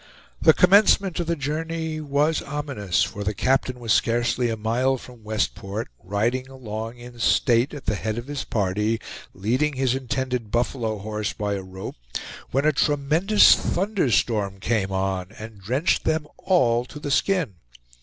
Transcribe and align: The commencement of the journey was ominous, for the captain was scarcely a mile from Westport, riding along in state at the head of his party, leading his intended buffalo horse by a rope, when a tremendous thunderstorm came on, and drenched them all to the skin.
The 0.41 0.53
commencement 0.55 1.19
of 1.19 1.27
the 1.27 1.35
journey 1.35 1.99
was 2.01 2.41
ominous, 2.41 3.03
for 3.03 3.23
the 3.23 3.35
captain 3.35 3.79
was 3.79 3.93
scarcely 3.93 4.49
a 4.49 4.57
mile 4.57 4.97
from 4.97 5.21
Westport, 5.23 5.89
riding 6.03 6.47
along 6.49 6.97
in 6.97 7.19
state 7.19 7.71
at 7.71 7.85
the 7.85 7.93
head 7.93 8.17
of 8.17 8.25
his 8.25 8.43
party, 8.43 8.99
leading 9.35 9.73
his 9.73 9.93
intended 9.93 10.49
buffalo 10.49 10.97
horse 10.97 11.33
by 11.33 11.53
a 11.53 11.61
rope, 11.61 11.97
when 12.49 12.65
a 12.65 12.73
tremendous 12.73 13.53
thunderstorm 13.53 14.59
came 14.59 14.91
on, 14.91 15.33
and 15.37 15.61
drenched 15.61 16.03
them 16.03 16.25
all 16.39 16.83
to 16.85 16.99
the 16.99 17.11
skin. 17.11 17.57